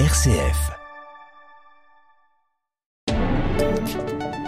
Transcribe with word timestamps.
RCF. 0.00 0.72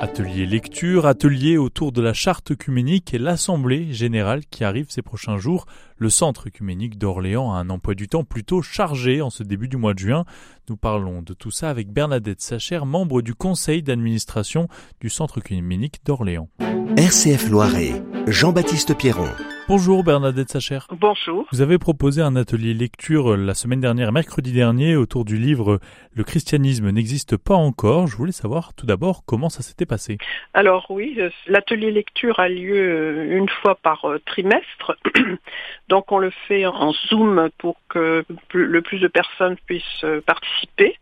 Atelier 0.00 0.46
lecture, 0.46 1.04
atelier 1.04 1.58
autour 1.58 1.92
de 1.92 2.00
la 2.00 2.14
charte 2.14 2.52
œcuménique 2.52 3.12
et 3.12 3.18
l'Assemblée 3.18 3.92
générale 3.92 4.46
qui 4.46 4.64
arrive 4.64 4.86
ces 4.88 5.02
prochains 5.02 5.36
jours. 5.36 5.66
Le 5.98 6.08
centre 6.08 6.46
œcuménique 6.46 6.96
d'Orléans 6.96 7.52
a 7.52 7.58
un 7.58 7.68
emploi 7.68 7.94
du 7.94 8.08
temps 8.08 8.24
plutôt 8.24 8.62
chargé 8.62 9.20
en 9.20 9.28
ce 9.28 9.42
début 9.42 9.68
du 9.68 9.76
mois 9.76 9.92
de 9.92 9.98
juin. 9.98 10.24
Nous 10.70 10.78
parlons 10.78 11.20
de 11.20 11.34
tout 11.34 11.50
ça 11.50 11.68
avec 11.68 11.92
Bernadette 11.92 12.40
Sacher, 12.40 12.80
membre 12.86 13.20
du 13.20 13.34
conseil 13.34 13.82
d'administration 13.82 14.68
du 14.98 15.10
centre 15.10 15.40
œcuménique 15.40 16.00
d'Orléans. 16.06 16.48
RCF 16.96 17.50
Loiret, 17.50 18.02
Jean-Baptiste 18.28 18.96
Pierron. 18.96 19.28
Bonjour 19.66 20.04
Bernadette 20.04 20.50
Sacher. 20.50 20.80
Bonjour. 20.90 21.46
Vous 21.50 21.62
avez 21.62 21.78
proposé 21.78 22.20
un 22.20 22.36
atelier 22.36 22.74
lecture 22.74 23.32
euh, 23.32 23.36
la 23.36 23.54
semaine 23.54 23.80
dernière, 23.80 24.12
mercredi 24.12 24.52
dernier, 24.52 24.94
autour 24.94 25.24
du 25.24 25.38
livre 25.38 25.80
Le 26.14 26.22
christianisme 26.22 26.90
n'existe 26.90 27.38
pas 27.38 27.54
encore. 27.54 28.06
Je 28.06 28.14
voulais 28.14 28.32
savoir 28.32 28.74
tout 28.74 28.84
d'abord 28.84 29.22
comment 29.24 29.48
ça 29.48 29.62
s'était 29.62 29.86
passé. 29.86 30.18
Alors 30.52 30.90
oui, 30.90 31.14
euh, 31.18 31.30
l'atelier 31.46 31.90
lecture 31.90 32.40
a 32.40 32.50
lieu 32.50 32.76
euh, 32.76 33.38
une 33.38 33.48
fois 33.48 33.76
par 33.76 34.06
trimestre. 34.26 34.98
Donc 35.88 36.12
on 36.12 36.18
le 36.18 36.30
fait 36.46 36.66
en 36.66 36.92
Zoom 37.08 37.48
pour 37.56 37.76
que 37.88 38.22
le 38.52 38.82
plus 38.82 38.98
de 38.98 39.08
personnes 39.08 39.56
puissent 39.66 40.04
participer. 40.26 40.98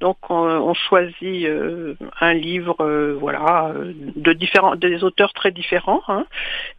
Donc 0.00 0.16
on, 0.30 0.72
choisit 0.72 1.44
euh, 1.46 1.94
un 2.20 2.32
livre, 2.32 2.76
euh, 2.80 3.16
voilà, 3.20 3.72
de 3.74 4.32
différents, 4.32 4.74
des 4.74 5.04
auteurs 5.04 5.34
très 5.34 5.50
différents. 5.50 6.00
Hein. 6.08 6.24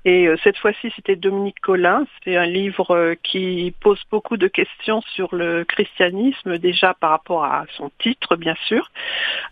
Et 0.05 0.27
euh, 0.27 0.37
cette 0.43 0.57
fois-ci, 0.57 0.91
c'était 0.95 1.15
Dominique 1.15 1.59
Collin. 1.61 2.05
C'est 2.23 2.35
un 2.35 2.47
livre 2.47 3.15
qui 3.21 3.75
pose 3.79 4.01
beaucoup 4.09 4.37
de 4.37 4.47
questions 4.47 5.01
sur 5.13 5.35
le 5.35 5.63
christianisme, 5.65 6.57
déjà 6.57 6.95
par 6.95 7.11
rapport 7.11 7.43
à 7.43 7.65
son 7.77 7.91
titre, 7.99 8.35
bien 8.35 8.55
sûr. 8.65 8.89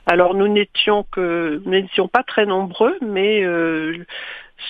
Alors 0.08 0.34
nous 0.34 0.48
n'étions 0.48 1.06
que, 1.12 1.62
nous 1.64 1.72
n'étions 1.72 2.08
pas 2.08 2.24
très 2.24 2.48
nombreux, 2.48 2.98
mais 3.02 3.44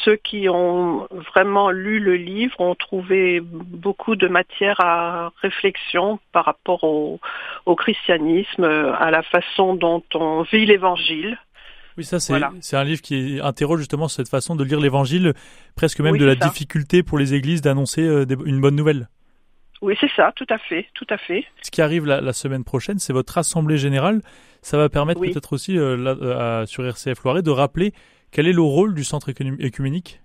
ceux 0.03 0.15
qui 0.15 0.49
ont 0.49 1.07
vraiment 1.33 1.71
lu 1.71 1.99
le 1.99 2.15
livre 2.15 2.59
ont 2.59 2.75
trouvé 2.75 3.39
beaucoup 3.41 4.15
de 4.15 4.27
matière 4.27 4.79
à 4.79 5.31
réflexion 5.41 6.19
par 6.31 6.45
rapport 6.45 6.83
au, 6.83 7.19
christianisme, 7.75 8.63
à 8.63 9.11
la 9.11 9.23
façon 9.23 9.75
dont 9.75 10.03
on 10.13 10.43
vit 10.43 10.65
l'évangile. 10.65 11.37
Oui, 11.97 12.05
ça 12.05 12.19
c'est 12.19 12.77
un 12.77 12.83
livre 12.83 13.01
qui 13.01 13.39
interroge 13.43 13.79
justement 13.79 14.07
cette 14.07 14.29
façon 14.29 14.55
de 14.55 14.63
lire 14.63 14.79
l'évangile, 14.79 15.33
presque 15.75 15.99
même 15.99 16.17
de 16.17 16.25
la 16.25 16.35
difficulté 16.35 17.03
pour 17.03 17.17
les 17.17 17.33
églises 17.33 17.61
d'annoncer 17.61 18.01
euh, 18.01 18.25
une 18.45 18.61
bonne 18.61 18.75
nouvelle. 18.75 19.09
Oui, 19.81 19.95
c'est 19.99 20.11
ça, 20.15 20.31
tout 20.35 20.45
à 20.49 20.57
fait, 20.57 20.87
tout 20.93 21.07
à 21.09 21.17
fait. 21.17 21.45
Ce 21.61 21.71
qui 21.71 21.81
arrive 21.81 22.05
la, 22.05 22.33
semaine 22.33 22.63
prochaine, 22.63 22.99
c'est 22.99 23.13
votre 23.13 23.37
assemblée 23.37 23.77
générale. 23.77 24.21
Ça 24.61 24.77
va 24.77 24.89
permettre 24.89 25.21
peut-être 25.21 25.53
aussi 25.53 25.77
euh, 25.77 25.97
euh, 26.05 26.65
sur 26.65 26.85
RCF 26.85 27.23
Loiret 27.23 27.41
de 27.41 27.51
rappeler 27.51 27.93
quel 28.31 28.47
est 28.47 28.53
le 28.53 28.61
rôle 28.61 28.93
du 28.93 29.03
centre 29.03 29.29
écuménique? 29.29 30.21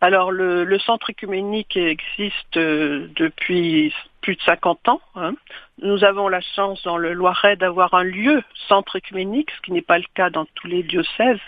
Alors 0.00 0.30
le, 0.30 0.78
centre 0.78 1.10
écuménique 1.10 1.76
existe 1.76 2.56
euh, 2.56 3.08
depuis 3.16 3.94
plus 4.20 4.36
de 4.36 4.42
50 4.42 4.88
ans. 4.88 5.00
Hein. 5.14 5.34
Nous 5.80 6.04
avons 6.04 6.28
la 6.28 6.40
chance 6.40 6.82
dans 6.82 6.98
le 6.98 7.14
Loiret 7.14 7.56
d'avoir 7.56 7.94
un 7.94 8.04
lieu 8.04 8.42
centre 8.68 8.96
écuménique, 8.96 9.50
ce 9.56 9.62
qui 9.62 9.72
n'est 9.72 9.82
pas 9.82 9.98
le 9.98 10.04
cas 10.14 10.28
dans 10.28 10.44
tous 10.54 10.66
les 10.66 10.82
diocèses. 10.82 11.40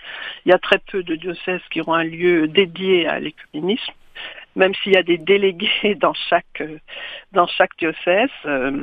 Il 0.47 0.51
y 0.51 0.53
a 0.53 0.59
très 0.59 0.79
peu 0.79 1.03
de 1.03 1.15
diocèses 1.15 1.61
qui 1.71 1.83
ont 1.83 1.93
un 1.93 2.05
lieu 2.05 2.49
dédié 2.49 3.07
à 3.07 3.21
l'écuménisme, 3.21 3.93
même 4.57 4.75
s'il 4.77 4.93
y 4.93 4.97
a 4.97 5.03
des 5.03 5.19
délégués 5.19 5.95
dans 6.01 6.15
chaque 6.15 6.63
dans 7.33 7.47
chaque 7.47 7.77
diocèse. 7.79 8.31
Euh, 8.47 8.83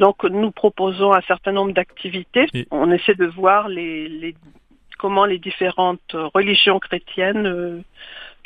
donc 0.00 0.24
nous 0.24 0.50
proposons 0.50 1.12
un 1.12 1.22
certain 1.22 1.52
nombre 1.52 1.72
d'activités. 1.72 2.46
On 2.72 2.90
essaie 2.90 3.14
de 3.14 3.26
voir 3.26 3.68
les 3.68 4.34
comment 4.98 5.24
les 5.24 5.38
différentes 5.38 6.16
religions 6.34 6.78
chrétiennes 6.78 7.46
euh, 7.46 7.80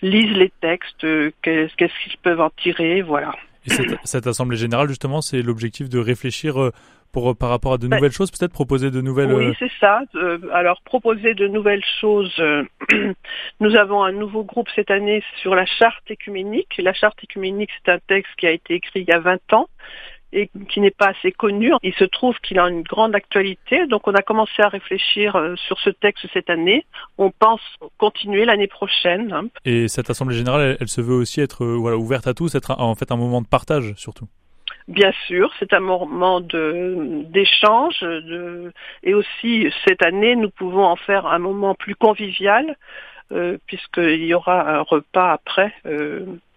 lisent 0.02 0.36
les 0.36 0.52
textes, 0.60 1.04
euh, 1.04 1.30
qu'est-ce 1.42 1.74
qu'ils 1.76 2.18
peuvent 2.22 2.40
en 2.40 2.50
tirer, 2.50 3.02
voilà. 3.02 3.32
Et 3.66 3.70
cette, 4.04 4.26
assemblée 4.26 4.56
générale, 4.56 4.88
justement, 4.88 5.20
c'est 5.20 5.42
l'objectif 5.42 5.90
de 5.90 5.98
réfléchir 5.98 6.60
euh, 6.60 6.72
pour, 7.12 7.36
par 7.36 7.50
rapport 7.50 7.74
à 7.74 7.78
de 7.78 7.86
ben, 7.86 7.96
nouvelles 7.96 8.12
choses, 8.12 8.30
peut-être 8.30 8.52
proposer 8.52 8.90
de 8.90 9.02
nouvelles... 9.02 9.34
Oui, 9.34 9.54
c'est 9.58 9.70
ça. 9.78 10.00
alors, 10.52 10.80
proposer 10.82 11.34
de 11.34 11.46
nouvelles 11.46 11.84
choses. 12.00 12.34
nous 13.60 13.76
avons 13.76 14.02
un 14.02 14.12
nouveau 14.12 14.44
groupe 14.44 14.68
cette 14.74 14.90
année 14.90 15.22
sur 15.42 15.54
la 15.54 15.66
charte 15.66 16.10
écuménique. 16.10 16.74
La 16.78 16.94
charte 16.94 17.22
écuménique, 17.22 17.70
c'est 17.84 17.92
un 17.92 17.98
texte 17.98 18.32
qui 18.38 18.46
a 18.46 18.50
été 18.50 18.74
écrit 18.74 19.00
il 19.00 19.08
y 19.08 19.12
a 19.12 19.18
20 19.18 19.52
ans, 19.52 19.68
et 20.32 20.50
qui 20.68 20.80
n'est 20.80 20.90
pas 20.90 21.08
assez 21.08 21.32
connu. 21.32 21.72
Il 21.82 21.94
se 21.94 22.04
trouve 22.04 22.36
qu'il 22.40 22.58
a 22.58 22.68
une 22.68 22.82
grande 22.82 23.14
actualité, 23.14 23.86
donc 23.86 24.06
on 24.06 24.14
a 24.14 24.22
commencé 24.22 24.62
à 24.62 24.68
réfléchir 24.68 25.36
euh, 25.36 25.56
sur 25.56 25.78
ce 25.80 25.90
texte 25.90 26.26
cette 26.32 26.50
année. 26.50 26.86
On 27.18 27.30
pense 27.30 27.60
continuer 27.98 28.44
l'année 28.44 28.68
prochaine. 28.68 29.32
Hein. 29.32 29.48
Et 29.64 29.88
cette 29.88 30.10
assemblée 30.10 30.36
générale, 30.36 30.76
elle, 30.80 30.88
se 30.88 31.00
veut 31.00 31.14
aussi 31.14 31.40
être 31.40 31.64
euh, 31.64 31.76
voilà, 31.76 31.96
ouverte 31.96 32.26
à 32.26 32.34
tous, 32.34 32.54
être 32.54 32.78
en 32.78 32.94
fait 32.94 33.10
un 33.12 33.16
moment 33.16 33.42
de 33.42 33.46
partage 33.46 33.94
surtout. 33.96 34.26
Bien 34.88 35.12
sûr, 35.26 35.52
c'est 35.58 35.72
un 35.72 35.80
moment 35.80 36.40
d'échange 36.40 38.00
de, 38.00 38.72
et 39.04 39.14
aussi 39.14 39.72
cette 39.86 40.02
année, 40.04 40.34
nous 40.34 40.50
pouvons 40.50 40.84
en 40.84 40.96
faire 40.96 41.26
un 41.26 41.38
moment 41.38 41.74
plus 41.74 41.94
convivial 41.94 42.76
euh, 43.30 43.58
puisqu'il 43.66 44.24
y 44.24 44.34
aura 44.34 44.78
un 44.78 44.80
repas 44.80 45.32
après 45.32 45.72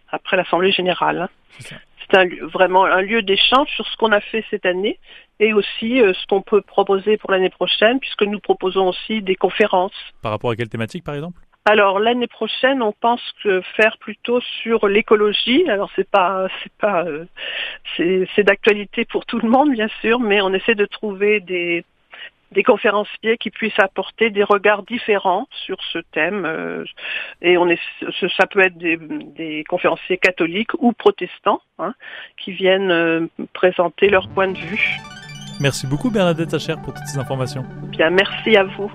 après 0.10 0.38
l'assemblée 0.38 0.72
générale. 0.72 1.22
Hein 1.22 1.78
c'est 2.14 2.40
vraiment 2.42 2.86
un 2.86 3.02
lieu 3.02 3.22
d'échange 3.22 3.70
sur 3.76 3.88
ce 3.88 3.98
qu'on 3.98 4.12
a 4.12 4.22
fait 4.22 4.46
cette 4.50 4.66
année 4.66 5.00
et 5.40 5.54
aussi 5.54 6.02
euh, 6.02 6.14
ce 6.14 6.26
qu'on 6.28 6.42
peut 6.42 6.62
proposer 6.62 7.18
pour 7.18 7.32
l'année 7.32 7.50
prochaine, 7.50 8.00
puisque 8.00 8.24
nous 8.24 8.40
proposons 8.40 8.90
aussi 8.90 9.22
des 9.22 9.36
conférences. 9.36 9.94
Par 10.22 10.32
rapport 10.32 10.52
à 10.52 10.56
quelle 10.56 10.70
thématique, 10.70 11.04
par 11.04 11.16
exemple? 11.16 11.40
Alors 11.66 12.00
l'année 12.00 12.28
prochaine, 12.28 12.82
on 12.82 12.92
pense 12.92 13.22
que 13.42 13.62
faire 13.78 13.98
plutôt 13.98 14.42
sur 14.62 14.88
l'écologie. 14.88 15.64
Alors 15.70 15.90
c'est 15.96 16.10
pas, 16.10 16.48
c'est 16.62 16.74
pas, 16.74 17.06
euh, 17.06 17.26
c'est 17.98 18.44
d'actualité 18.44 19.06
pour 19.06 19.26
tout 19.26 19.40
le 19.40 19.50
monde 19.50 19.72
bien 19.72 19.88
sûr, 20.02 20.20
mais 20.20 20.42
on 20.42 20.54
essaie 20.54 20.76
de 20.76 20.86
trouver 20.86 21.40
des 21.40 21.86
des 22.54 22.64
conférenciers 22.64 23.38
qui 23.38 23.50
puissent 23.50 23.80
apporter 23.80 24.30
des 24.30 24.44
regards 24.44 24.84
différents 24.84 25.48
sur 25.66 25.78
ce 25.92 26.00
thème. 26.12 26.46
Euh, 26.46 26.84
et 27.42 27.58
on 27.58 27.68
est, 27.68 27.80
ça 28.38 28.48
peut 28.48 28.62
être 28.62 28.78
des, 28.78 29.64
conférenciers 29.68 30.18
catholiques 30.18 30.74
ou 30.80 30.94
protestants 30.94 31.62
hein, 31.80 31.94
qui 32.38 32.52
viennent 32.52 32.92
euh, 32.92 33.28
présenter 33.54 34.10
leur 34.10 34.28
point 34.30 34.48
de 34.48 34.58
vue. 34.58 34.98
Merci 35.60 35.88
beaucoup 35.88 36.10
Bernadette 36.10 36.52
Sacher 36.52 36.76
pour 36.84 36.94
toutes 36.94 37.08
ces 37.08 37.18
informations. 37.18 37.64
Bien, 37.90 38.10
merci 38.10 38.56
à 38.58 38.64
vous. 38.64 38.92